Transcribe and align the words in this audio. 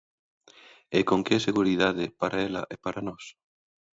E 0.97 0.99
con 1.09 1.19
que 1.27 1.43
seguridade 1.47 2.05
para 2.19 2.37
ela 2.47 2.63
e 2.73 2.75
para 2.83 3.05
nós? 3.07 3.23